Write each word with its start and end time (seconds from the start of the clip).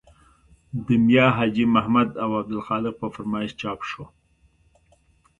د 0.85 0.87
میا 1.05 1.25
حاجي 1.37 1.65
محمد 1.75 2.09
او 2.23 2.29
عبدالخالق 2.41 2.93
په 3.01 3.07
فرمایش 3.15 3.51
چاپ 3.61 3.79
شو. 3.89 4.03